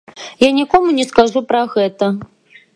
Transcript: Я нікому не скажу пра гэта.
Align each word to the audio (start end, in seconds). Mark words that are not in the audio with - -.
Я 0.39 0.49
нікому 0.59 0.95
не 1.01 1.05
скажу 1.11 1.45
пра 1.53 1.63
гэта. 1.77 2.05